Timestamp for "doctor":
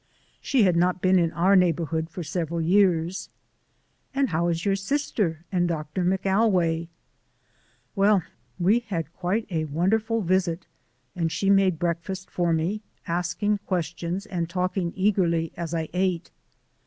5.67-6.03